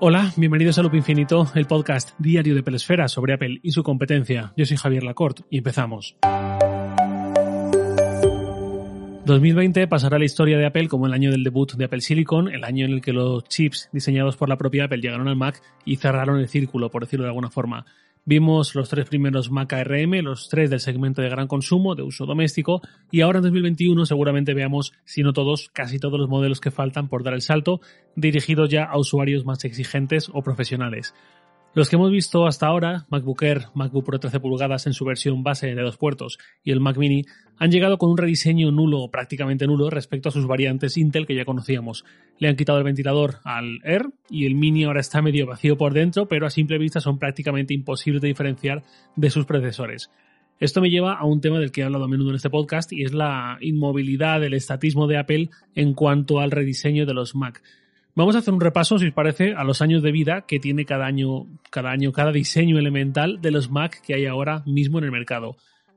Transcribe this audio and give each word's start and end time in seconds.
Hola, 0.00 0.32
bienvenidos 0.36 0.78
a 0.78 0.82
Loop 0.82 0.94
Infinito, 0.94 1.48
el 1.56 1.66
podcast 1.66 2.10
diario 2.20 2.54
de 2.54 2.62
Pelesfera 2.62 3.08
sobre 3.08 3.32
Apple 3.32 3.58
y 3.64 3.72
su 3.72 3.82
competencia. 3.82 4.52
Yo 4.56 4.64
soy 4.64 4.76
Javier 4.76 5.02
Lacorte 5.02 5.42
y 5.50 5.58
empezamos. 5.58 6.14
2020 9.24 9.88
pasará 9.88 10.20
la 10.20 10.24
historia 10.24 10.56
de 10.56 10.66
Apple 10.66 10.86
como 10.86 11.08
el 11.08 11.14
año 11.14 11.32
del 11.32 11.42
debut 11.42 11.72
de 11.72 11.86
Apple 11.86 12.00
Silicon, 12.00 12.48
el 12.48 12.62
año 12.62 12.86
en 12.86 12.92
el 12.92 13.00
que 13.00 13.12
los 13.12 13.42
chips 13.48 13.88
diseñados 13.92 14.36
por 14.36 14.48
la 14.48 14.56
propia 14.56 14.84
Apple 14.84 15.00
llegaron 15.00 15.26
al 15.26 15.34
Mac 15.34 15.60
y 15.84 15.96
cerraron 15.96 16.38
el 16.38 16.46
círculo, 16.46 16.90
por 16.90 17.02
decirlo 17.02 17.24
de 17.24 17.30
alguna 17.30 17.50
forma. 17.50 17.84
Vimos 18.28 18.74
los 18.74 18.90
tres 18.90 19.08
primeros 19.08 19.50
Mac 19.50 19.72
ARM, 19.72 20.20
los 20.22 20.50
tres 20.50 20.68
del 20.68 20.80
segmento 20.80 21.22
de 21.22 21.30
gran 21.30 21.48
consumo, 21.48 21.94
de 21.94 22.02
uso 22.02 22.26
doméstico, 22.26 22.82
y 23.10 23.22
ahora 23.22 23.38
en 23.38 23.44
2021 23.44 24.04
seguramente 24.04 24.52
veamos, 24.52 24.92
si 25.06 25.22
no 25.22 25.32
todos, 25.32 25.70
casi 25.72 25.98
todos 25.98 26.20
los 26.20 26.28
modelos 26.28 26.60
que 26.60 26.70
faltan 26.70 27.08
por 27.08 27.22
dar 27.22 27.32
el 27.32 27.40
salto, 27.40 27.80
dirigidos 28.16 28.68
ya 28.68 28.84
a 28.84 28.98
usuarios 28.98 29.46
más 29.46 29.64
exigentes 29.64 30.28
o 30.30 30.42
profesionales. 30.42 31.14
Los 31.74 31.90
que 31.90 31.96
hemos 31.96 32.10
visto 32.10 32.46
hasta 32.46 32.66
ahora, 32.66 33.06
MacBook 33.10 33.42
Air, 33.42 33.66
MacBook 33.74 34.04
Pro 34.04 34.18
13 34.18 34.40
pulgadas 34.40 34.86
en 34.86 34.94
su 34.94 35.04
versión 35.04 35.42
base 35.42 35.66
de 35.66 35.82
dos 35.82 35.98
puertos 35.98 36.38
y 36.64 36.70
el 36.70 36.80
Mac 36.80 36.96
Mini, 36.96 37.24
han 37.58 37.70
llegado 37.70 37.98
con 37.98 38.10
un 38.10 38.16
rediseño 38.16 38.70
nulo 38.72 39.00
o 39.00 39.10
prácticamente 39.10 39.66
nulo 39.66 39.90
respecto 39.90 40.30
a 40.30 40.32
sus 40.32 40.46
variantes 40.46 40.96
Intel 40.96 41.26
que 41.26 41.34
ya 41.34 41.44
conocíamos. 41.44 42.04
Le 42.38 42.48
han 42.48 42.56
quitado 42.56 42.78
el 42.78 42.84
ventilador 42.84 43.36
al 43.44 43.80
Air 43.84 44.06
y 44.30 44.46
el 44.46 44.54
Mini 44.54 44.84
ahora 44.84 45.00
está 45.00 45.20
medio 45.20 45.46
vacío 45.46 45.76
por 45.76 45.92
dentro, 45.92 46.26
pero 46.26 46.46
a 46.46 46.50
simple 46.50 46.78
vista 46.78 47.00
son 47.00 47.18
prácticamente 47.18 47.74
imposibles 47.74 48.22
de 48.22 48.28
diferenciar 48.28 48.82
de 49.14 49.30
sus 49.30 49.44
predecesores. 49.44 50.10
Esto 50.60 50.80
me 50.80 50.90
lleva 50.90 51.14
a 51.14 51.24
un 51.24 51.40
tema 51.40 51.60
del 51.60 51.70
que 51.70 51.82
he 51.82 51.84
hablado 51.84 52.04
a 52.04 52.08
menudo 52.08 52.30
en 52.30 52.36
este 52.36 52.50
podcast 52.50 52.92
y 52.92 53.04
es 53.04 53.12
la 53.12 53.58
inmovilidad, 53.60 54.42
el 54.42 54.54
estatismo 54.54 55.06
de 55.06 55.18
Apple 55.18 55.50
en 55.74 55.94
cuanto 55.94 56.40
al 56.40 56.50
rediseño 56.50 57.06
de 57.06 57.14
los 57.14 57.36
Mac. 57.36 57.62
Vamos 58.18 58.34
a 58.34 58.40
hacer 58.40 58.52
un 58.52 58.60
repaso, 58.60 58.98
si 58.98 59.06
os 59.06 59.12
parece, 59.12 59.52
a 59.52 59.62
los 59.62 59.80
años 59.80 60.02
de 60.02 60.10
vida 60.10 60.44
que 60.44 60.58
tiene 60.58 60.84
cada 60.84 61.06
año, 61.06 61.46
cada 61.70 61.92
año, 61.92 62.10
cada 62.10 62.32
diseño 62.32 62.76
elemental 62.76 63.40
de 63.40 63.52
los 63.52 63.70
Mac 63.70 64.02
que 64.04 64.12
hay 64.12 64.26
ahora 64.26 64.64
mismo 64.66 64.98
en 64.98 65.04
el 65.04 65.12
mercado. 65.12 65.54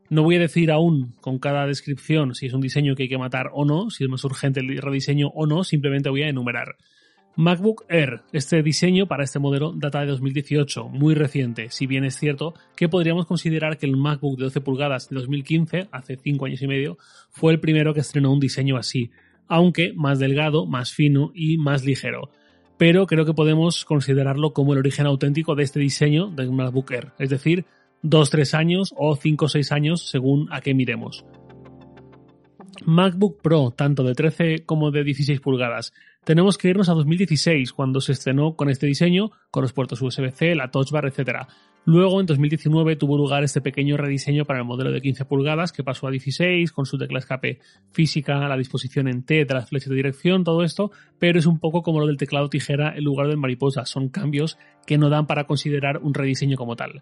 No 0.07 0.21
voy 0.21 0.35
a 0.35 0.39
decir 0.39 0.69
aún 0.69 1.15
con 1.19 1.39
cada 1.39 1.65
descripción 1.65 2.35
si 2.35 2.45
es 2.45 2.53
un 2.53 2.61
diseño 2.61 2.93
que 2.93 3.03
hay 3.03 3.09
que 3.09 3.17
matar 3.17 3.49
o 3.53 3.65
no, 3.65 3.89
si 3.89 4.03
es 4.03 4.09
más 4.11 4.23
urgente 4.23 4.59
el 4.59 4.77
rediseño 4.77 5.29
o 5.29 5.47
no, 5.47 5.63
simplemente 5.63 6.11
voy 6.11 6.21
a 6.21 6.29
enumerar. 6.29 6.75
MacBook 7.37 7.85
Air. 7.89 8.21
Este 8.33 8.61
diseño 8.61 9.07
para 9.07 9.23
este 9.23 9.39
modelo 9.39 9.73
data 9.75 10.01
de 10.01 10.05
2018, 10.05 10.89
muy 10.89 11.15
reciente, 11.15 11.71
si 11.71 11.87
bien 11.87 12.03
es 12.03 12.19
cierto 12.19 12.53
que 12.75 12.87
podríamos 12.87 13.25
considerar 13.25 13.79
que 13.79 13.87
el 13.87 13.97
MacBook 13.97 14.37
de 14.37 14.43
12 14.43 14.61
pulgadas 14.61 15.09
de 15.09 15.15
2015, 15.15 15.87
hace 15.91 16.17
5 16.17 16.45
años 16.45 16.61
y 16.61 16.67
medio, 16.67 16.99
fue 17.31 17.51
el 17.51 17.59
primero 17.59 17.95
que 17.95 18.01
estrenó 18.01 18.31
un 18.31 18.39
diseño 18.39 18.77
así 18.77 19.09
aunque 19.51 19.91
más 19.93 20.17
delgado, 20.17 20.65
más 20.65 20.93
fino 20.93 21.33
y 21.35 21.57
más 21.57 21.83
ligero. 21.83 22.29
Pero 22.77 23.05
creo 23.05 23.25
que 23.25 23.33
podemos 23.33 23.83
considerarlo 23.83 24.53
como 24.53 24.71
el 24.71 24.79
origen 24.79 25.05
auténtico 25.05 25.55
de 25.55 25.63
este 25.63 25.81
diseño 25.81 26.27
de 26.27 26.49
MacBook 26.49 26.89
Air, 26.91 27.11
es 27.19 27.29
decir, 27.29 27.65
2-3 28.01 28.53
años 28.57 28.93
o 28.95 29.17
5-6 29.17 29.73
años 29.73 30.09
según 30.09 30.47
a 30.53 30.61
qué 30.61 30.73
miremos. 30.73 31.25
MacBook 32.85 33.41
Pro, 33.41 33.71
tanto 33.71 34.03
de 34.03 34.15
13 34.15 34.63
como 34.65 34.89
de 34.89 35.03
16 35.03 35.41
pulgadas. 35.41 35.93
Tenemos 36.23 36.57
que 36.57 36.69
irnos 36.69 36.87
a 36.87 36.93
2016, 36.93 37.73
cuando 37.73 37.99
se 37.99 38.13
estrenó 38.13 38.55
con 38.55 38.69
este 38.69 38.87
diseño, 38.87 39.31
con 39.51 39.63
los 39.63 39.73
puertos 39.73 40.01
USB-C, 40.01 40.55
la 40.55 40.71
Touch 40.71 40.91
Bar, 40.91 41.07
etc. 41.07 41.45
Luego, 41.83 42.19
en 42.19 42.27
2019, 42.27 42.95
tuvo 42.95 43.17
lugar 43.17 43.43
este 43.43 43.59
pequeño 43.59 43.97
rediseño 43.97 44.45
para 44.45 44.59
el 44.59 44.65
modelo 44.65 44.91
de 44.91 45.01
15 45.01 45.25
pulgadas, 45.25 45.71
que 45.71 45.83
pasó 45.83 46.07
a 46.07 46.11
16, 46.11 46.71
con 46.71 46.85
su 46.85 46.97
tecla 46.99 47.17
escape 47.17 47.59
física, 47.91 48.47
la 48.47 48.55
disposición 48.55 49.07
en 49.07 49.23
T 49.23 49.45
de 49.45 49.53
las 49.53 49.69
flechas 49.69 49.89
de 49.89 49.95
dirección, 49.95 50.43
todo 50.43 50.63
esto, 50.63 50.91
pero 51.17 51.39
es 51.39 51.47
un 51.47 51.59
poco 51.59 51.81
como 51.81 51.99
lo 51.99 52.05
del 52.05 52.17
teclado 52.17 52.49
tijera 52.49 52.95
en 52.95 53.03
lugar 53.03 53.27
del 53.27 53.37
mariposa. 53.37 53.85
Son 53.85 54.09
cambios 54.09 54.59
que 54.85 54.99
no 54.99 55.09
dan 55.09 55.25
para 55.25 55.45
considerar 55.45 55.97
un 55.97 56.13
rediseño 56.13 56.55
como 56.55 56.75
tal. 56.75 57.01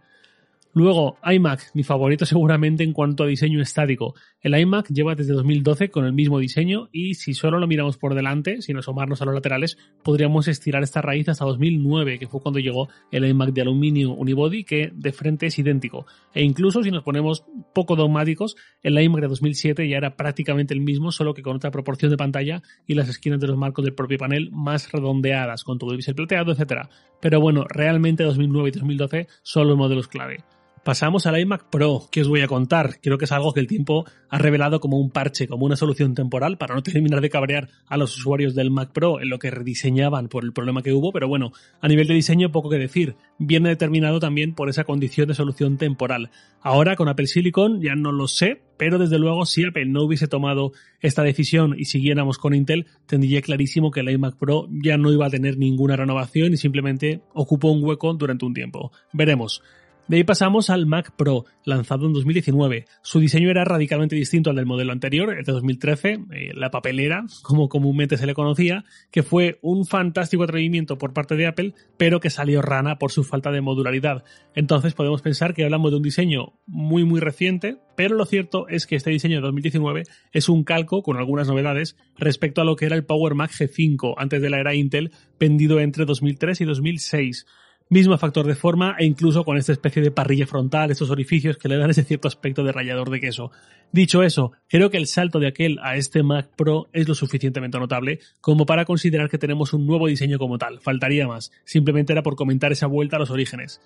Luego, 0.74 1.18
iMac, 1.26 1.72
mi 1.74 1.82
favorito 1.82 2.28
seguramente 2.28 2.84
en 2.84 2.94
cuanto 2.94 3.24
a 3.24 3.28
diseño 3.28 3.60
estático. 3.60 4.14
El 4.40 4.56
iMac 4.56 4.88
lleva 4.90 5.16
desde 5.16 5.34
2012 5.34 5.90
con 5.90 6.06
el 6.06 6.14
mismo 6.14 6.38
diseño 6.38 6.90
y 6.92 7.16
si 7.16 7.34
solo 7.34 7.60
lo 7.60 7.66
miramos 7.66 7.98
por 7.98 8.14
delante, 8.14 8.62
sin 8.62 8.78
asomarnos 8.78 9.20
a 9.22 9.26
los 9.26 9.34
laterales, 9.34 9.80
podríamos 10.04 10.48
estirar 10.48 10.84
esta 10.84 11.02
raíz 11.02 11.28
hasta 11.28 11.44
2009, 11.44 12.20
que 12.20 12.28
fue 12.28 12.40
cuando 12.40 12.60
llegó 12.60 12.88
el 13.12 13.26
iMac 13.26 13.52
de 13.52 13.62
aluminio 13.62 14.12
unibody, 14.14 14.64
que 14.64 14.92
de 14.94 15.12
frente 15.12 15.48
es 15.48 15.58
idéntico. 15.58 16.06
E 16.36 16.44
incluso 16.44 16.84
si 16.84 16.92
nos 16.92 17.04
ponemos 17.04 17.46
poco 17.74 17.96
dogmáticos, 17.96 18.56
el 18.84 19.00
iMac 19.00 19.22
de 19.22 19.28
2007 19.28 19.90
ya 19.90 19.98
era 19.98 20.16
prácticamente 20.16 20.76
el 20.76 20.82
mismo, 20.82 21.12
solo 21.12 21.34
que 21.34 21.42
con 21.42 21.56
otra 21.56 21.72
proporción 21.72 22.12
de 22.12 22.18
pantalla 22.18 22.62
y 22.86 22.94
las 22.94 23.10
esquinas 23.10 23.40
de 23.40 23.48
los 23.48 23.58
marcos 23.58 23.84
del 23.86 23.96
propio 23.96 24.20
panel 24.20 24.52
más 24.52 24.92
redondeadas, 24.92 25.64
con 25.64 25.80
todo 25.80 25.90
el 25.92 25.98
bisel 25.98 26.14
plateado, 26.14 26.52
etc. 26.52 26.88
Pero 27.20 27.42
bueno, 27.42 27.66
realmente 27.68 28.24
2009 28.24 28.70
y 28.70 28.72
2012 28.74 29.28
son 29.42 29.68
los 29.68 29.76
modelos 29.76 30.08
clave. 30.08 30.44
Pasamos 30.84 31.26
al 31.26 31.40
iMac 31.40 31.70
Pro, 31.70 32.08
que 32.12 32.22
os 32.22 32.28
voy 32.28 32.42
a 32.42 32.48
contar. 32.48 33.00
Creo 33.02 33.18
que 33.18 33.26
es 33.26 33.32
algo 33.32 33.54
que 33.54 33.60
el 33.60 33.68
tiempo 33.68 34.06
ha 34.30 34.38
revelado 34.38 34.80
como 34.80 34.98
un 34.98 35.10
parche, 35.10 35.48
como 35.48 35.66
una 35.66 35.76
solución 35.76 36.16
temporal 36.16 36.58
para 36.58 36.76
no 36.76 36.84
terminar 36.84 37.22
de 37.22 37.30
cabrear 37.30 37.70
a 37.88 37.98
los 37.98 38.18
usuarios 38.18 38.56
del 38.56 38.72
Mac 38.72 38.92
Pro 38.94 39.22
en 39.22 39.30
lo 39.30 39.40
que 39.40 39.52
rediseñaban 39.52 40.30
por 40.30 40.44
el 40.44 40.54
problema 40.54 40.82
que 40.82 40.94
hubo, 40.94 41.12
pero 41.12 41.28
bueno, 41.28 41.52
a 41.82 41.88
nivel 41.88 42.08
de 42.08 42.14
diseño 42.14 42.52
poco 42.52 42.70
que 42.70 42.78
decir. 42.78 43.16
Viene 43.38 43.70
determinado 43.70 44.20
también 44.20 44.54
por 44.54 44.70
esa 44.70 44.84
condición 44.84 45.28
de 45.28 45.34
solución 45.34 45.78
temporal. 45.78 46.30
Ahora 46.62 46.96
con 46.96 47.08
Apple 47.08 47.28
Silicon 47.28 47.82
ya 47.82 47.96
no 47.96 48.12
lo 48.12 48.28
sé, 48.28 48.62
pero 48.78 48.98
desde 48.98 49.20
luego 49.20 49.46
si 49.46 49.66
Apple 49.66 49.86
no 49.86 50.04
hubiese 50.04 50.28
tomado 50.28 50.72
esta 51.02 51.24
decisión 51.24 51.76
y 51.78 51.86
siguiéramos 51.86 52.38
con 52.38 52.54
Intel, 52.54 52.88
tendría 53.06 53.42
clarísimo 53.42 53.92
que 53.92 54.02
el 54.02 54.10
iMac 54.10 54.38
Pro 54.38 54.68
ya 54.70 54.98
no 54.98 55.12
iba 55.12 55.26
a 55.26 55.30
tener 55.30 55.58
ninguna 55.58 55.96
renovación 55.96 56.54
y 56.54 56.58
simplemente 56.58 57.22
ocupó 57.34 57.72
un 57.72 57.84
hueco 57.84 58.14
durante 58.14 58.46
un 58.46 58.54
tiempo. 58.54 58.92
Veremos. 59.14 59.62
De 60.10 60.18
ahí 60.18 60.24
pasamos 60.24 60.72
al 60.72 60.88
Mac 60.88 61.12
Pro, 61.16 61.46
lanzado 61.64 62.08
en 62.08 62.14
2019. 62.14 62.86
Su 63.04 63.20
diseño 63.20 63.52
era 63.52 63.64
radicalmente 63.64 64.16
distinto 64.16 64.50
al 64.50 64.56
del 64.56 64.66
modelo 64.66 64.92
anterior, 64.92 65.38
el 65.38 65.46
de 65.46 65.52
2013, 65.52 66.14
eh, 66.32 66.52
la 66.56 66.72
papelera, 66.72 67.28
como 67.44 67.70
comúnmente 67.70 68.18
se 68.18 68.26
le 68.26 68.34
conocía, 68.34 68.86
que 69.12 69.22
fue 69.22 69.60
un 69.62 69.86
fantástico 69.86 70.42
atrevimiento 70.42 70.98
por 70.98 71.14
parte 71.14 71.36
de 71.36 71.46
Apple, 71.46 71.76
pero 71.98 72.20
que 72.20 72.32
salió 72.32 72.64
rana 72.64 72.98
por 72.98 73.12
su 73.12 73.24
falta 73.24 73.52
de 73.52 73.62
modularidad. 73.62 74.24
Entonces 74.56 74.96
podemos 74.96 75.22
pensar 75.22 75.54
que 75.54 75.64
hablamos 75.64 75.92
de 75.92 75.98
un 75.98 76.04
diseño 76.04 76.54
muy 76.66 77.04
muy 77.04 77.20
reciente, 77.20 77.78
pero 77.96 78.16
lo 78.16 78.26
cierto 78.26 78.68
es 78.68 78.88
que 78.88 78.96
este 78.96 79.12
diseño 79.12 79.36
de 79.36 79.42
2019 79.44 80.06
es 80.32 80.50
un 80.50 80.64
calco 80.64 81.04
con 81.04 81.18
algunas 81.18 81.48
novedades 81.48 81.98
respecto 82.18 82.62
a 82.62 82.66
lo 82.66 82.76
que 82.76 82.86
era 82.86 82.96
el 82.96 83.06
Power 83.06 83.36
Mac 83.36 83.52
G5 83.52 84.16
antes 84.18 84.42
de 84.42 84.50
la 84.50 84.60
era 84.60 84.74
Intel, 84.74 85.12
vendido 85.40 85.80
entre 85.80 86.06
2003 86.06 86.62
y 86.62 86.66
2006 86.66 87.46
mismo 87.90 88.18
factor 88.18 88.46
de 88.46 88.56
forma 88.56 88.96
e 89.00 89.06
incluso 89.06 89.44
con 89.44 89.58
esta 89.58 89.72
especie 89.72 90.02
de 90.02 90.12
parrilla 90.12 90.46
frontal, 90.46 90.92
estos 90.92 91.10
orificios 91.10 91.58
que 91.58 91.68
le 91.68 91.78
dan 91.78 91.90
ese 91.90 92.04
cierto 92.04 92.28
aspecto 92.28 92.64
de 92.64 92.72
rallador 92.72 93.10
de 93.10 93.20
queso. 93.20 93.52
Dicho 93.92 94.22
eso, 94.22 94.52
creo 94.68 94.92
que 94.92 94.98
el 94.98 95.08
salto 95.08 95.40
de 95.40 95.48
aquel 95.48 95.80
a 95.82 95.96
este 95.96 96.22
Mac 96.22 96.50
Pro 96.56 96.88
es 96.94 97.08
lo 97.08 97.16
suficientemente 97.16 97.80
notable 97.80 98.20
como 98.42 98.68
para 98.68 98.86
considerar 98.86 99.30
que 99.30 99.40
tenemos 99.40 99.74
un 99.74 99.88
nuevo 99.88 100.08
diseño 100.08 100.38
como 100.38 100.60
tal. 100.60 100.80
Faltaría 100.80 101.28
más. 101.28 101.52
Simplemente 101.66 102.14
era 102.14 102.22
por 102.22 102.36
comentar 102.36 102.72
esa 102.72 102.86
vuelta 102.86 103.16
a 103.16 103.20
los 103.20 103.32
orígenes. 103.32 103.82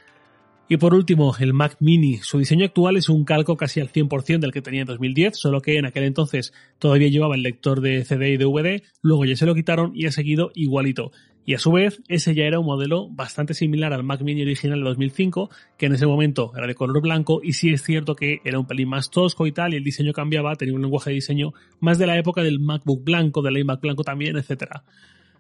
Y 0.70 0.78
por 0.78 0.94
último, 0.94 1.36
el 1.40 1.54
Mac 1.54 1.76
Mini. 1.82 2.18
Su 2.20 2.40
diseño 2.40 2.66
actual 2.66 2.96
es 2.96 3.10
un 3.10 3.26
calco 3.26 3.58
casi 3.58 3.82
al 3.82 3.92
100% 3.92 4.40
del 4.40 4.54
que 4.54 4.62
tenía 4.62 4.82
en 4.82 4.88
2010, 4.88 5.38
solo 5.38 5.62
que 5.62 5.78
en 5.78 5.86
aquel 5.86 6.04
entonces 6.04 6.54
todavía 6.80 7.10
llevaba 7.10 7.36
el 7.36 7.44
lector 7.44 7.82
de 7.82 8.06
CD 8.06 8.30
y 8.30 8.38
DVD, 8.38 8.82
luego 9.02 9.26
ya 9.26 9.36
se 9.36 9.46
lo 9.46 9.56
quitaron 9.56 9.92
y 9.94 10.06
ha 10.06 10.12
seguido 10.12 10.52
igualito. 10.56 11.12
Y 11.46 11.56
a 11.56 11.60
su 11.60 11.74
vez, 11.74 12.02
ese 12.08 12.34
ya 12.34 12.46
era 12.46 12.60
un 12.60 12.66
modelo 12.66 13.10
bastante 13.10 13.54
similar 13.54 13.92
al 13.92 14.04
Mac 14.04 14.22
Mini 14.22 14.44
original 14.44 14.80
de 14.80 14.86
2005, 14.86 15.50
que 15.78 15.88
en 15.88 15.94
ese 15.96 16.08
momento 16.08 16.54
era 16.56 16.66
de 16.66 16.76
color 16.76 17.02
blanco 17.02 17.42
y 17.44 17.54
sí 17.54 17.74
es 17.74 17.84
cierto 17.84 18.16
que 18.16 18.40
era 18.46 18.58
un 18.58 18.66
pelín 18.66 18.88
más 18.88 19.12
tosco 19.12 19.46
y 19.46 19.52
tal, 19.52 19.74
y 19.74 19.78
el 19.78 19.84
diseño 19.84 20.14
cambiaba, 20.14 20.56
tenía 20.56 20.76
un 20.76 20.82
lenguaje 20.82 21.10
de 21.10 21.16
diseño 21.16 21.54
más 21.82 21.98
de 21.98 22.08
la 22.08 22.18
época 22.18 22.42
del 22.42 22.62
MacBook 22.62 23.04
blanco, 23.04 23.42
del 23.42 23.58
iMac 23.58 23.82
blanco 23.82 24.06
también, 24.06 24.38
etcétera. 24.38 24.86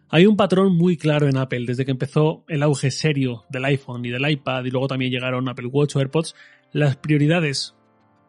Hay 0.09 0.25
un 0.25 0.38
patrón 0.38 0.77
muy 0.77 0.97
claro 0.97 1.27
en 1.27 1.38
Apple 1.38 1.65
desde 1.65 1.85
que 1.85 1.91
empezó 1.91 2.44
el 2.47 2.61
auge 2.61 2.91
serio 2.91 3.45
del 3.50 3.65
iPhone 3.65 4.05
y 4.05 4.09
del 4.09 4.29
iPad 4.29 4.65
y 4.65 4.69
luego 4.69 4.88
también 4.88 5.11
llegaron 5.11 5.50
Apple 5.50 5.67
Watch 5.67 5.95
o 5.95 6.00
AirPods. 6.00 6.35
Las 6.71 6.97
prioridades 6.97 7.75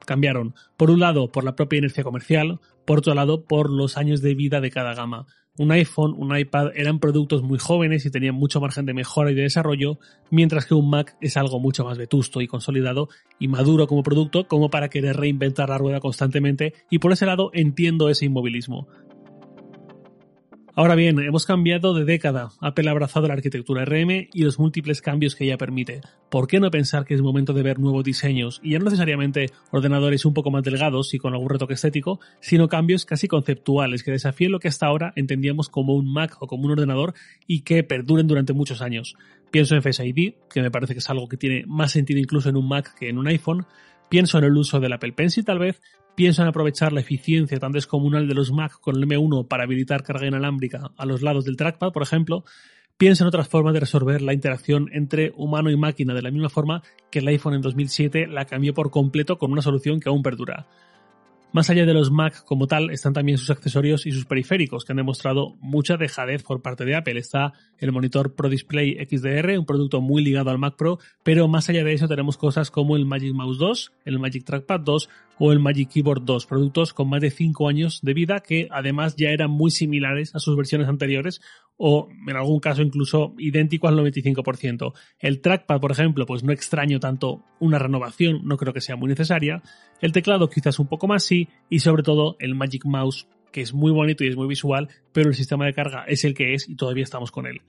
cambiaron. 0.06 0.54
Por 0.76 0.90
un 0.90 1.00
lado, 1.00 1.30
por 1.30 1.44
la 1.44 1.56
propia 1.56 1.78
inercia 1.78 2.04
comercial, 2.04 2.60
por 2.84 2.98
otro 2.98 3.14
lado, 3.14 3.44
por 3.44 3.70
los 3.70 3.96
años 3.96 4.22
de 4.22 4.34
vida 4.34 4.60
de 4.60 4.70
cada 4.70 4.94
gama. 4.94 5.26
Un 5.56 5.70
iPhone, 5.70 6.14
un 6.18 6.36
iPad 6.36 6.72
eran 6.74 6.98
productos 6.98 7.44
muy 7.44 7.60
jóvenes 7.60 8.04
y 8.04 8.10
tenían 8.10 8.34
mucho 8.34 8.60
margen 8.60 8.86
de 8.86 8.94
mejora 8.94 9.30
y 9.30 9.34
de 9.34 9.42
desarrollo, 9.42 10.00
mientras 10.30 10.66
que 10.66 10.74
un 10.74 10.90
Mac 10.90 11.16
es 11.20 11.36
algo 11.36 11.60
mucho 11.60 11.84
más 11.84 11.96
vetusto 11.96 12.40
y 12.40 12.48
consolidado 12.48 13.08
y 13.38 13.46
maduro 13.46 13.86
como 13.86 14.02
producto 14.02 14.48
como 14.48 14.68
para 14.68 14.88
querer 14.88 15.16
reinventar 15.16 15.68
la 15.68 15.78
rueda 15.78 16.00
constantemente 16.00 16.74
y 16.90 16.98
por 16.98 17.12
ese 17.12 17.26
lado 17.26 17.50
entiendo 17.52 18.08
ese 18.08 18.24
inmovilismo. 18.24 18.88
Ahora 20.76 20.96
bien, 20.96 21.20
hemos 21.20 21.46
cambiado 21.46 21.94
de 21.94 22.04
década. 22.04 22.48
Apple 22.60 22.88
ha 22.88 22.90
abrazado 22.90 23.28
la 23.28 23.34
arquitectura 23.34 23.84
RM 23.84 24.28
y 24.32 24.42
los 24.42 24.58
múltiples 24.58 25.00
cambios 25.00 25.36
que 25.36 25.44
ella 25.44 25.56
permite. 25.56 26.00
¿Por 26.30 26.48
qué 26.48 26.58
no 26.58 26.68
pensar 26.72 27.04
que 27.04 27.14
es 27.14 27.22
momento 27.22 27.52
de 27.52 27.62
ver 27.62 27.78
nuevos 27.78 28.02
diseños? 28.02 28.58
Y 28.60 28.72
ya 28.72 28.80
no 28.80 28.86
necesariamente 28.86 29.50
ordenadores 29.70 30.24
un 30.24 30.34
poco 30.34 30.50
más 30.50 30.64
delgados 30.64 31.14
y 31.14 31.18
con 31.18 31.32
algún 31.32 31.48
retoque 31.48 31.74
estético, 31.74 32.18
sino 32.40 32.68
cambios 32.68 33.04
casi 33.04 33.28
conceptuales 33.28 34.02
que 34.02 34.10
desafíen 34.10 34.50
lo 34.50 34.58
que 34.58 34.66
hasta 34.66 34.86
ahora 34.86 35.12
entendíamos 35.14 35.68
como 35.68 35.94
un 35.94 36.12
Mac 36.12 36.38
o 36.40 36.48
como 36.48 36.64
un 36.64 36.72
ordenador 36.72 37.14
y 37.46 37.60
que 37.60 37.84
perduren 37.84 38.26
durante 38.26 38.52
muchos 38.52 38.82
años. 38.82 39.14
Pienso 39.52 39.76
en 39.76 39.82
Face 39.84 40.04
ID, 40.04 40.34
que 40.52 40.60
me 40.60 40.72
parece 40.72 40.94
que 40.94 40.98
es 40.98 41.08
algo 41.08 41.28
que 41.28 41.36
tiene 41.36 41.62
más 41.68 41.92
sentido 41.92 42.18
incluso 42.18 42.48
en 42.48 42.56
un 42.56 42.66
Mac 42.66 42.96
que 42.98 43.08
en 43.08 43.18
un 43.18 43.28
iPhone. 43.28 43.64
Pienso 44.08 44.38
en 44.38 44.44
el 44.44 44.56
uso 44.56 44.80
del 44.80 44.92
Apple 44.92 45.12
Pencil 45.12 45.44
tal 45.44 45.60
vez, 45.60 45.80
pienso 46.14 46.42
en 46.42 46.48
aprovechar 46.48 46.92
la 46.92 47.00
eficiencia 47.00 47.58
tan 47.58 47.72
descomunal 47.72 48.28
de 48.28 48.34
los 48.34 48.52
Mac 48.52 48.78
con 48.80 48.96
el 48.96 49.06
M1 49.06 49.48
para 49.48 49.64
habilitar 49.64 50.02
carga 50.02 50.26
inalámbrica 50.26 50.90
a 50.96 51.06
los 51.06 51.22
lados 51.22 51.44
del 51.44 51.56
trackpad, 51.56 51.92
por 51.92 52.02
ejemplo, 52.02 52.44
pienso 52.96 53.24
en 53.24 53.28
otras 53.28 53.48
formas 53.48 53.74
de 53.74 53.80
resolver 53.80 54.22
la 54.22 54.34
interacción 54.34 54.88
entre 54.92 55.32
humano 55.36 55.70
y 55.70 55.76
máquina 55.76 56.14
de 56.14 56.22
la 56.22 56.30
misma 56.30 56.48
forma 56.48 56.82
que 57.10 57.18
el 57.18 57.28
iPhone 57.28 57.54
en 57.54 57.62
2007 57.62 58.26
la 58.28 58.44
cambió 58.44 58.74
por 58.74 58.90
completo 58.90 59.38
con 59.38 59.52
una 59.52 59.62
solución 59.62 60.00
que 60.00 60.08
aún 60.08 60.22
perdura. 60.22 60.66
Más 61.54 61.70
allá 61.70 61.86
de 61.86 61.94
los 61.94 62.10
Mac 62.10 62.42
como 62.44 62.66
tal, 62.66 62.90
están 62.90 63.12
también 63.12 63.38
sus 63.38 63.48
accesorios 63.50 64.06
y 64.06 64.10
sus 64.10 64.24
periféricos, 64.24 64.84
que 64.84 64.92
han 64.92 64.96
demostrado 64.96 65.54
mucha 65.60 65.96
dejadez 65.96 66.42
por 66.42 66.62
parte 66.62 66.84
de 66.84 66.96
Apple. 66.96 67.16
Está 67.16 67.52
el 67.78 67.92
monitor 67.92 68.34
Pro 68.34 68.48
Display 68.48 68.96
XDR, 69.08 69.56
un 69.56 69.64
producto 69.64 70.00
muy 70.00 70.24
ligado 70.24 70.50
al 70.50 70.58
Mac 70.58 70.74
Pro, 70.76 70.98
pero 71.22 71.46
más 71.46 71.68
allá 71.68 71.84
de 71.84 71.92
eso 71.92 72.08
tenemos 72.08 72.36
cosas 72.36 72.72
como 72.72 72.96
el 72.96 73.06
Magic 73.06 73.32
Mouse 73.34 73.58
2, 73.58 73.92
el 74.04 74.18
Magic 74.18 74.42
Trackpad 74.42 74.80
2 74.80 75.08
o 75.38 75.52
el 75.52 75.60
Magic 75.60 75.90
Keyboard 75.90 76.24
2, 76.24 76.46
productos 76.46 76.92
con 76.92 77.08
más 77.08 77.20
de 77.20 77.30
5 77.30 77.68
años 77.68 78.00
de 78.02 78.14
vida 78.14 78.40
que 78.40 78.68
además 78.70 79.16
ya 79.16 79.30
eran 79.30 79.50
muy 79.50 79.70
similares 79.70 80.34
a 80.34 80.38
sus 80.38 80.56
versiones 80.56 80.88
anteriores 80.88 81.40
o 81.76 82.08
en 82.28 82.36
algún 82.36 82.60
caso 82.60 82.82
incluso 82.82 83.34
idéntico 83.38 83.88
al 83.88 83.96
95%. 83.96 84.92
El 85.18 85.40
trackpad, 85.40 85.80
por 85.80 85.92
ejemplo, 85.92 86.26
pues 86.26 86.44
no 86.44 86.52
extraño 86.52 87.00
tanto 87.00 87.44
una 87.58 87.78
renovación, 87.78 88.42
no 88.44 88.56
creo 88.56 88.72
que 88.72 88.80
sea 88.80 88.96
muy 88.96 89.08
necesaria. 89.08 89.62
El 90.00 90.12
teclado 90.12 90.48
quizás 90.48 90.78
un 90.78 90.86
poco 90.86 91.06
más 91.08 91.24
sí 91.24 91.48
y 91.68 91.80
sobre 91.80 92.02
todo 92.02 92.36
el 92.38 92.54
Magic 92.54 92.84
Mouse 92.84 93.26
que 93.54 93.60
es 93.60 93.72
muy 93.72 93.92
bonito 93.92 94.24
y 94.24 94.28
es 94.28 94.36
muy 94.36 94.48
visual, 94.48 94.88
pero 95.12 95.28
el 95.28 95.36
sistema 95.36 95.64
de 95.64 95.74
carga 95.74 96.04
es 96.08 96.24
el 96.24 96.34
que 96.34 96.54
es 96.54 96.68
y 96.68 96.74
todavía 96.74 97.04
estamos 97.04 97.30
con 97.30 97.46
él. 97.46 97.62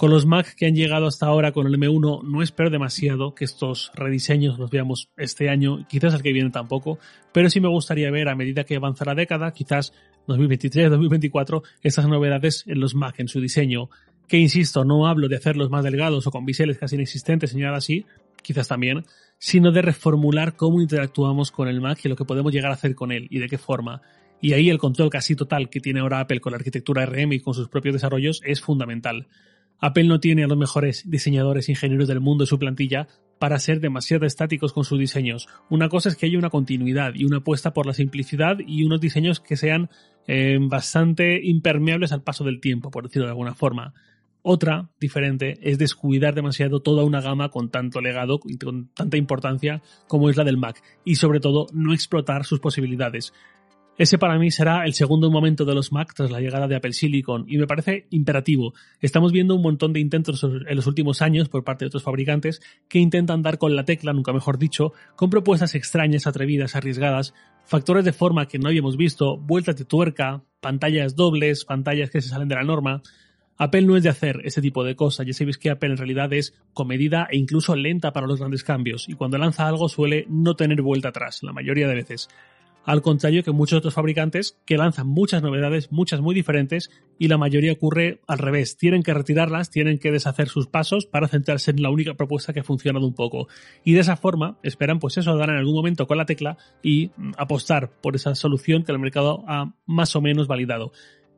Con 0.00 0.10
los 0.10 0.24
Mac 0.24 0.54
que 0.56 0.64
han 0.64 0.74
llegado 0.74 1.06
hasta 1.06 1.26
ahora 1.26 1.52
con 1.52 1.66
el 1.66 1.74
M1 1.74 2.22
no 2.22 2.42
espero 2.42 2.70
demasiado 2.70 3.34
que 3.34 3.44
estos 3.44 3.92
rediseños 3.94 4.58
los 4.58 4.70
veamos 4.70 5.10
este 5.18 5.50
año, 5.50 5.86
quizás 5.90 6.14
el 6.14 6.22
que 6.22 6.32
viene 6.32 6.48
tampoco, 6.48 6.98
pero 7.34 7.50
sí 7.50 7.60
me 7.60 7.68
gustaría 7.68 8.10
ver 8.10 8.30
a 8.30 8.34
medida 8.34 8.64
que 8.64 8.76
avanza 8.76 9.04
la 9.04 9.14
década, 9.14 9.52
quizás 9.52 9.92
2023, 10.26 10.88
2024, 10.88 11.62
estas 11.82 12.08
novedades 12.08 12.64
en 12.66 12.80
los 12.80 12.94
Mac, 12.94 13.20
en 13.20 13.28
su 13.28 13.42
diseño. 13.42 13.90
Que 14.26 14.38
insisto, 14.38 14.86
no 14.86 15.06
hablo 15.06 15.28
de 15.28 15.36
hacerlos 15.36 15.68
más 15.68 15.84
delgados 15.84 16.26
o 16.26 16.30
con 16.30 16.46
biseles 16.46 16.78
casi 16.78 16.94
inexistentes, 16.94 17.50
señalado 17.50 17.76
así, 17.76 18.06
quizás 18.40 18.68
también, 18.68 19.04
sino 19.36 19.70
de 19.70 19.82
reformular 19.82 20.56
cómo 20.56 20.80
interactuamos 20.80 21.50
con 21.50 21.68
el 21.68 21.82
Mac 21.82 21.98
y 22.04 22.08
lo 22.08 22.16
que 22.16 22.24
podemos 22.24 22.54
llegar 22.54 22.70
a 22.70 22.74
hacer 22.76 22.94
con 22.94 23.12
él 23.12 23.26
y 23.28 23.38
de 23.38 23.48
qué 23.48 23.58
forma. 23.58 24.00
Y 24.40 24.54
ahí 24.54 24.70
el 24.70 24.78
control 24.78 25.10
casi 25.10 25.36
total 25.36 25.68
que 25.68 25.80
tiene 25.80 26.00
ahora 26.00 26.20
Apple 26.20 26.40
con 26.40 26.52
la 26.52 26.56
arquitectura 26.56 27.04
RM 27.04 27.34
y 27.34 27.40
con 27.40 27.52
sus 27.52 27.68
propios 27.68 27.92
desarrollos 27.92 28.40
es 28.46 28.62
fundamental. 28.62 29.26
Apple 29.80 30.04
no 30.04 30.20
tiene 30.20 30.44
a 30.44 30.46
los 30.46 30.58
mejores 30.58 31.08
diseñadores 31.10 31.68
e 31.68 31.72
ingenieros 31.72 32.08
del 32.08 32.20
mundo 32.20 32.44
en 32.44 32.48
su 32.48 32.58
plantilla 32.58 33.08
para 33.38 33.58
ser 33.58 33.80
demasiado 33.80 34.26
estáticos 34.26 34.72
con 34.72 34.84
sus 34.84 34.98
diseños. 34.98 35.48
Una 35.70 35.88
cosa 35.88 36.10
es 36.10 36.16
que 36.16 36.26
haya 36.26 36.38
una 36.38 36.50
continuidad 36.50 37.14
y 37.14 37.24
una 37.24 37.38
apuesta 37.38 37.72
por 37.72 37.86
la 37.86 37.94
simplicidad 37.94 38.58
y 38.66 38.84
unos 38.84 39.00
diseños 39.00 39.40
que 39.40 39.56
sean 39.56 39.88
eh, 40.26 40.58
bastante 40.60 41.40
impermeables 41.42 42.12
al 42.12 42.22
paso 42.22 42.44
del 42.44 42.60
tiempo, 42.60 42.90
por 42.90 43.04
decirlo 43.04 43.26
de 43.26 43.32
alguna 43.32 43.54
forma. 43.54 43.94
Otra, 44.42 44.90
diferente, 44.98 45.58
es 45.62 45.78
descuidar 45.78 46.34
demasiado 46.34 46.80
toda 46.80 47.04
una 47.04 47.20
gama 47.20 47.50
con 47.50 47.70
tanto 47.70 48.00
legado 48.00 48.40
y 48.44 48.56
con 48.56 48.88
tanta 48.94 49.18
importancia 49.18 49.82
como 50.08 50.30
es 50.30 50.36
la 50.36 50.44
del 50.44 50.56
Mac, 50.56 50.82
y 51.04 51.16
sobre 51.16 51.40
todo 51.40 51.66
no 51.72 51.92
explotar 51.92 52.44
sus 52.44 52.60
posibilidades. 52.60 53.34
Ese 54.00 54.16
para 54.16 54.38
mí 54.38 54.50
será 54.50 54.86
el 54.86 54.94
segundo 54.94 55.30
momento 55.30 55.66
de 55.66 55.74
los 55.74 55.92
Mac 55.92 56.14
tras 56.14 56.30
la 56.30 56.40
llegada 56.40 56.66
de 56.66 56.74
Apple 56.74 56.94
Silicon 56.94 57.44
y 57.46 57.58
me 57.58 57.66
parece 57.66 58.06
imperativo. 58.08 58.72
Estamos 59.02 59.30
viendo 59.30 59.54
un 59.54 59.60
montón 59.60 59.92
de 59.92 60.00
intentos 60.00 60.42
en 60.42 60.74
los 60.74 60.86
últimos 60.86 61.20
años 61.20 61.50
por 61.50 61.64
parte 61.64 61.84
de 61.84 61.88
otros 61.88 62.02
fabricantes 62.02 62.62
que 62.88 62.98
intentan 62.98 63.42
dar 63.42 63.58
con 63.58 63.76
la 63.76 63.84
tecla, 63.84 64.14
nunca 64.14 64.32
mejor 64.32 64.56
dicho, 64.56 64.94
con 65.16 65.28
propuestas 65.28 65.74
extrañas, 65.74 66.26
atrevidas, 66.26 66.76
arriesgadas, 66.76 67.34
factores 67.66 68.06
de 68.06 68.14
forma 68.14 68.48
que 68.48 68.58
no 68.58 68.68
habíamos 68.68 68.96
visto, 68.96 69.36
vueltas 69.36 69.76
de 69.76 69.84
tuerca, 69.84 70.44
pantallas 70.62 71.14
dobles, 71.14 71.66
pantallas 71.66 72.08
que 72.08 72.22
se 72.22 72.30
salen 72.30 72.48
de 72.48 72.54
la 72.54 72.64
norma. 72.64 73.02
Apple 73.58 73.82
no 73.82 73.98
es 73.98 74.02
de 74.02 74.08
hacer 74.08 74.40
ese 74.44 74.62
tipo 74.62 74.82
de 74.82 74.96
cosas, 74.96 75.26
ya 75.26 75.34
sabéis 75.34 75.58
que 75.58 75.68
Apple 75.68 75.90
en 75.90 75.98
realidad 75.98 76.32
es 76.32 76.54
comedida 76.72 77.28
e 77.30 77.36
incluso 77.36 77.76
lenta 77.76 78.14
para 78.14 78.26
los 78.26 78.38
grandes 78.38 78.64
cambios, 78.64 79.06
y 79.10 79.12
cuando 79.12 79.36
lanza 79.36 79.68
algo 79.68 79.90
suele 79.90 80.24
no 80.30 80.56
tener 80.56 80.80
vuelta 80.80 81.10
atrás, 81.10 81.42
la 81.42 81.52
mayoría 81.52 81.86
de 81.86 81.96
veces 81.96 82.30
al 82.84 83.02
contrario 83.02 83.42
que 83.42 83.52
muchos 83.52 83.78
otros 83.78 83.94
fabricantes 83.94 84.58
que 84.66 84.76
lanzan 84.76 85.06
muchas 85.06 85.42
novedades, 85.42 85.92
muchas 85.92 86.20
muy 86.20 86.34
diferentes, 86.34 86.90
y 87.18 87.28
la 87.28 87.38
mayoría 87.38 87.72
ocurre 87.72 88.20
al 88.26 88.38
revés. 88.38 88.76
Tienen 88.76 89.02
que 89.02 89.14
retirarlas, 89.14 89.70
tienen 89.70 89.98
que 89.98 90.10
deshacer 90.10 90.48
sus 90.48 90.66
pasos 90.66 91.06
para 91.06 91.28
centrarse 91.28 91.70
en 91.70 91.82
la 91.82 91.90
única 91.90 92.14
propuesta 92.14 92.52
que 92.52 92.60
ha 92.60 92.64
funcionado 92.64 93.06
un 93.06 93.14
poco. 93.14 93.48
Y 93.84 93.92
de 93.92 94.00
esa 94.00 94.16
forma 94.16 94.58
esperan 94.62 94.98
pues 94.98 95.18
eso, 95.18 95.36
dar 95.36 95.50
en 95.50 95.56
algún 95.56 95.74
momento 95.74 96.06
con 96.06 96.18
la 96.18 96.26
tecla 96.26 96.56
y 96.82 97.10
mm, 97.16 97.32
apostar 97.36 97.90
por 98.00 98.16
esa 98.16 98.34
solución 98.34 98.82
que 98.82 98.92
el 98.92 98.98
mercado 98.98 99.44
ha 99.46 99.74
más 99.86 100.16
o 100.16 100.20
menos 100.20 100.46
validado. 100.46 100.92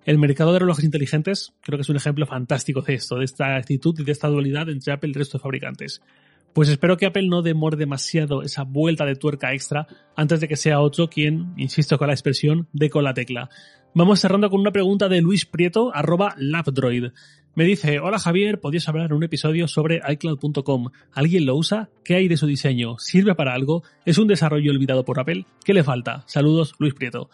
El 0.04 0.18
mercado 0.18 0.52
de 0.52 0.58
relojes 0.58 0.84
inteligentes 0.84 1.54
creo 1.60 1.78
que 1.78 1.82
es 1.82 1.88
un 1.88 1.96
ejemplo 1.96 2.26
fantástico 2.26 2.80
de 2.82 2.94
esto, 2.94 3.16
de 3.16 3.24
esta 3.24 3.56
actitud 3.56 3.94
y 3.98 4.04
de 4.04 4.10
esta 4.12 4.28
dualidad 4.28 4.68
entre 4.68 4.92
Apple 4.92 5.10
y 5.10 5.12
el 5.12 5.18
resto 5.18 5.38
de 5.38 5.42
fabricantes. 5.42 6.02
Pues 6.52 6.68
espero 6.68 6.98
que 6.98 7.06
Apple 7.06 7.28
no 7.28 7.40
demore 7.40 7.78
demasiado 7.78 8.42
esa 8.42 8.64
vuelta 8.64 9.06
de 9.06 9.16
tuerca 9.16 9.54
extra 9.54 9.86
antes 10.16 10.40
de 10.40 10.48
que 10.48 10.56
sea 10.56 10.80
otro 10.80 11.08
quien, 11.08 11.54
insisto 11.56 11.96
con 11.96 12.08
la 12.08 12.12
expresión, 12.12 12.68
dé 12.72 12.90
con 12.90 13.04
la 13.04 13.14
tecla. 13.14 13.48
Vamos 13.94 14.20
cerrando 14.20 14.50
con 14.50 14.60
una 14.60 14.70
pregunta 14.70 15.08
de 15.08 15.22
Luis 15.22 15.46
Prieto, 15.46 15.94
arroba 15.94 16.34
Lapdroid. 16.36 17.12
Me 17.54 17.64
dice, 17.64 18.00
hola 18.00 18.18
Javier, 18.18 18.60
¿podías 18.60 18.88
hablar 18.88 19.06
en 19.06 19.12
un 19.14 19.22
episodio 19.22 19.66
sobre 19.66 20.00
iCloud.com? 20.06 20.90
¿Alguien 21.12 21.46
lo 21.46 21.56
usa? 21.56 21.88
¿Qué 22.04 22.16
hay 22.16 22.28
de 22.28 22.36
su 22.36 22.46
diseño? 22.46 22.98
¿Sirve 22.98 23.34
para 23.34 23.54
algo? 23.54 23.82
¿Es 24.04 24.18
un 24.18 24.28
desarrollo 24.28 24.72
olvidado 24.72 25.06
por 25.06 25.20
Apple? 25.20 25.46
¿Qué 25.64 25.72
le 25.72 25.84
falta? 25.84 26.24
Saludos, 26.26 26.74
Luis 26.78 26.92
Prieto. 26.92 27.30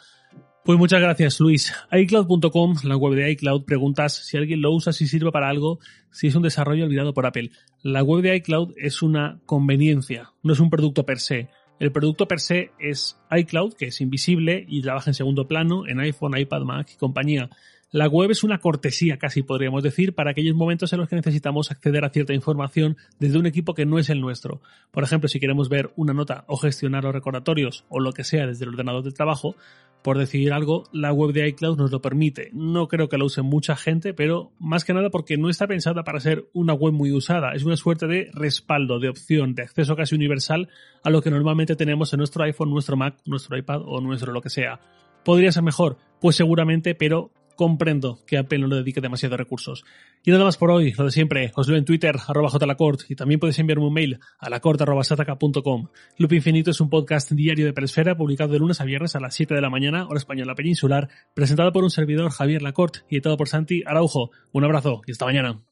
Pues 0.64 0.78
muchas 0.78 1.00
gracias, 1.00 1.40
Luis. 1.40 1.72
iCloud.com, 1.90 2.74
la 2.84 2.96
web 2.96 3.14
de 3.14 3.30
iCloud, 3.32 3.64
preguntas 3.64 4.12
si 4.14 4.36
alguien 4.36 4.60
lo 4.60 4.70
usa, 4.72 4.92
si 4.92 5.06
sirve 5.06 5.32
para 5.32 5.48
algo, 5.48 5.78
si 6.10 6.26
es 6.26 6.34
un 6.34 6.42
desarrollo 6.42 6.84
olvidado 6.84 7.14
por 7.14 7.24
Apple. 7.24 7.50
La 7.82 8.02
web 8.02 8.22
de 8.22 8.36
iCloud 8.36 8.74
es 8.76 9.00
una 9.00 9.40
conveniencia, 9.46 10.32
no 10.42 10.52
es 10.52 10.60
un 10.60 10.68
producto 10.68 11.06
per 11.06 11.20
se. 11.20 11.48
El 11.80 11.92
producto 11.92 12.26
per 12.28 12.40
se 12.40 12.72
es 12.78 13.18
iCloud, 13.30 13.74
que 13.74 13.86
es 13.86 14.00
invisible 14.00 14.66
y 14.68 14.82
trabaja 14.82 15.10
en 15.10 15.14
segundo 15.14 15.46
plano 15.46 15.86
en 15.86 16.00
iPhone, 16.00 16.36
iPad, 16.36 16.62
Mac 16.62 16.90
y 16.92 16.96
compañía. 16.96 17.48
La 17.90 18.06
web 18.06 18.30
es 18.30 18.44
una 18.44 18.58
cortesía, 18.58 19.16
casi 19.16 19.42
podríamos 19.42 19.82
decir, 19.82 20.14
para 20.14 20.32
aquellos 20.32 20.54
momentos 20.54 20.92
en 20.92 21.00
los 21.00 21.08
que 21.08 21.16
necesitamos 21.16 21.70
acceder 21.70 22.04
a 22.04 22.10
cierta 22.10 22.34
información 22.34 22.98
desde 23.18 23.38
un 23.38 23.46
equipo 23.46 23.72
que 23.72 23.86
no 23.86 23.98
es 23.98 24.10
el 24.10 24.20
nuestro. 24.20 24.60
Por 24.90 25.04
ejemplo, 25.04 25.26
si 25.26 25.40
queremos 25.40 25.70
ver 25.70 25.90
una 25.96 26.12
nota 26.12 26.44
o 26.48 26.58
gestionar 26.58 27.04
los 27.04 27.14
recordatorios 27.14 27.86
o 27.88 27.98
lo 27.98 28.12
que 28.12 28.24
sea 28.24 28.46
desde 28.46 28.66
el 28.66 28.72
ordenador 28.72 29.04
de 29.04 29.12
trabajo, 29.12 29.56
por 30.02 30.18
decidir 30.18 30.52
algo, 30.52 30.84
la 30.92 31.14
web 31.14 31.32
de 31.32 31.48
iCloud 31.48 31.78
nos 31.78 31.90
lo 31.90 32.02
permite. 32.02 32.50
No 32.52 32.88
creo 32.88 33.08
que 33.08 33.16
la 33.16 33.24
use 33.24 33.40
mucha 33.40 33.74
gente, 33.74 34.12
pero 34.12 34.52
más 34.58 34.84
que 34.84 34.92
nada 34.92 35.08
porque 35.08 35.38
no 35.38 35.48
está 35.48 35.66
pensada 35.66 36.04
para 36.04 36.20
ser 36.20 36.46
una 36.52 36.74
web 36.74 36.92
muy 36.92 37.10
usada. 37.12 37.52
Es 37.54 37.64
una 37.64 37.76
suerte 37.78 38.06
de 38.06 38.30
respaldo, 38.34 39.00
de 39.00 39.08
opción, 39.08 39.54
de 39.54 39.62
acceso 39.62 39.96
casi 39.96 40.14
universal 40.14 40.68
a 41.02 41.08
lo 41.08 41.22
que 41.22 41.30
normalmente 41.30 41.74
tenemos 41.74 42.12
en 42.12 42.18
nuestro 42.18 42.44
iPhone, 42.44 42.68
nuestro 42.68 42.98
Mac, 42.98 43.16
nuestro 43.24 43.56
iPad 43.56 43.80
o 43.86 44.02
nuestro 44.02 44.30
lo 44.32 44.42
que 44.42 44.50
sea. 44.50 44.78
¿Podría 45.24 45.52
ser 45.52 45.62
mejor? 45.62 45.96
Pues 46.20 46.36
seguramente, 46.36 46.94
pero 46.94 47.32
comprendo 47.58 48.20
que 48.24 48.38
Apple 48.38 48.60
no 48.60 48.68
le 48.68 48.76
dedique 48.76 49.00
demasiados 49.00 49.36
recursos. 49.36 49.84
Y 50.24 50.30
nada 50.30 50.44
más 50.44 50.56
por 50.56 50.70
hoy, 50.70 50.92
lo 50.92 51.06
de 51.06 51.10
siempre, 51.10 51.50
os 51.56 51.66
leo 51.66 51.76
en 51.76 51.84
Twitter, 51.84 52.14
arroba 52.28 52.50
jlacort, 52.50 53.00
y 53.08 53.16
también 53.16 53.40
podéis 53.40 53.58
enviarme 53.58 53.84
un 53.84 53.92
mail 53.92 54.20
a 54.38 54.48
lacort.sataka.com. 54.48 55.88
Loop 56.18 56.32
Infinito 56.32 56.70
es 56.70 56.80
un 56.80 56.88
podcast 56.88 57.32
diario 57.32 57.66
de 57.66 57.72
Peresfera, 57.72 58.16
publicado 58.16 58.52
de 58.52 58.60
lunes 58.60 58.80
a 58.80 58.84
viernes 58.84 59.16
a 59.16 59.20
las 59.20 59.34
7 59.34 59.54
de 59.54 59.60
la 59.60 59.70
mañana, 59.70 60.06
hora 60.06 60.18
española 60.18 60.54
peninsular, 60.54 61.08
presentado 61.34 61.72
por 61.72 61.82
un 61.82 61.90
servidor 61.90 62.30
Javier 62.30 62.62
Lacort 62.62 62.98
y 63.10 63.16
editado 63.16 63.36
por 63.36 63.48
Santi 63.48 63.82
Araujo. 63.84 64.30
Un 64.52 64.64
abrazo 64.64 65.02
y 65.04 65.10
hasta 65.10 65.26
mañana. 65.26 65.67